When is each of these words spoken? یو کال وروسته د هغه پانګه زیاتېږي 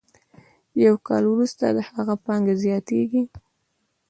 یو 0.85 0.95
کال 1.07 1.23
وروسته 1.29 1.65
د 1.75 1.79
هغه 1.89 2.15
پانګه 2.25 2.55
زیاتېږي 2.63 3.23